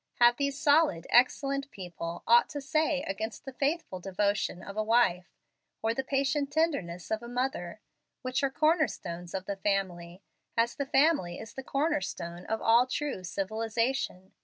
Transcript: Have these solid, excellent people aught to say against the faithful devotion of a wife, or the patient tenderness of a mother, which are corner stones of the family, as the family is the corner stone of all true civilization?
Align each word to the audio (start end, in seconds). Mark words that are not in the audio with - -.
Have 0.15 0.37
these 0.37 0.57
solid, 0.59 1.05
excellent 1.11 1.69
people 1.69 2.23
aught 2.25 2.49
to 2.49 2.59
say 2.59 3.03
against 3.03 3.45
the 3.45 3.53
faithful 3.53 3.99
devotion 3.99 4.63
of 4.63 4.75
a 4.75 4.81
wife, 4.81 5.27
or 5.83 5.93
the 5.93 6.03
patient 6.03 6.51
tenderness 6.51 7.11
of 7.11 7.21
a 7.21 7.27
mother, 7.27 7.81
which 8.23 8.41
are 8.41 8.49
corner 8.49 8.87
stones 8.87 9.35
of 9.35 9.45
the 9.45 9.57
family, 9.57 10.23
as 10.57 10.73
the 10.73 10.87
family 10.87 11.37
is 11.39 11.53
the 11.53 11.61
corner 11.61 12.01
stone 12.01 12.47
of 12.47 12.63
all 12.63 12.87
true 12.87 13.23
civilization? 13.23 14.33